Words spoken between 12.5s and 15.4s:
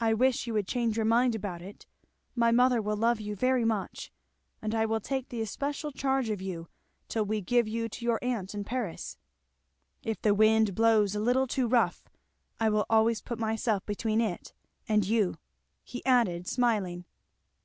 I will always put myself between it and you,"